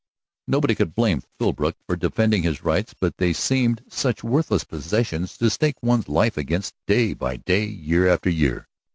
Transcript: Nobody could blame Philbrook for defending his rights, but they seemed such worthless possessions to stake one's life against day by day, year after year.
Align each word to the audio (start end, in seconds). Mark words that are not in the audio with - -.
Nobody 0.47 0.73
could 0.73 0.95
blame 0.95 1.21
Philbrook 1.39 1.75
for 1.85 1.95
defending 1.95 2.41
his 2.41 2.63
rights, 2.63 2.95
but 2.99 3.17
they 3.17 3.33
seemed 3.33 3.83
such 3.87 4.23
worthless 4.23 4.63
possessions 4.63 5.37
to 5.37 5.47
stake 5.51 5.83
one's 5.83 6.09
life 6.09 6.37
against 6.37 6.73
day 6.87 7.13
by 7.13 7.35
day, 7.37 7.65
year 7.65 8.07
after 8.07 8.31
year. 8.31 8.67